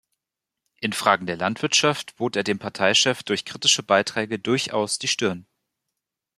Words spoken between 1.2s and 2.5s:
der Landwirtschaft bot er